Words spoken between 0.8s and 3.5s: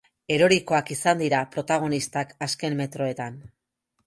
izan dira protagonistak azken metroetan.